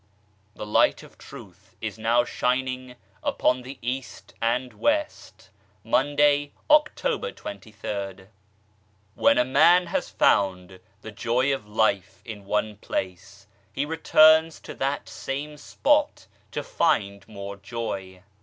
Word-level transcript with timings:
THE 0.55 0.65
LIGHT 0.65 1.03
OF 1.03 1.19
TRUTH 1.19 1.75
IS 1.79 1.99
NOW 1.99 2.25
SHINING 2.25 2.95
UPON 3.23 3.61
THE 3.61 3.77
EAST 3.83 4.33
AND 4.41 4.73
WEST 4.73 5.51
Monday, 5.83 6.53
October 6.71 7.31
zyrd. 7.31 8.27
XT7HEN 9.15 9.41
a 9.41 9.45
man 9.45 9.85
has 9.85 10.09
found 10.09 10.79
the 11.03 11.11
joy 11.11 11.53
of 11.53 11.67
life 11.67 12.23
in 12.25 12.45
one 12.45 12.77
place, 12.77 13.45
he 13.71 13.85
returns 13.85 14.59
to 14.61 14.73
that 14.73 15.07
same 15.07 15.55
spot 15.55 16.25
to 16.49 16.63
find 16.63 17.27
more 17.27 17.55
joy. 17.55 18.23